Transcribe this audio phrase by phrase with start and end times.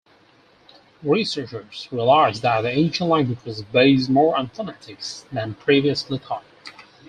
[1.03, 6.43] Researchers realized that the ancient language was based more on phonetics than previously thought.